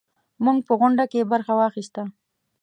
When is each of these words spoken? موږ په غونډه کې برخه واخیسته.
موږ 0.43 0.57
په 0.67 0.73
غونډه 0.79 1.05
کې 1.11 1.29
برخه 1.31 1.53
واخیسته. 1.57 2.01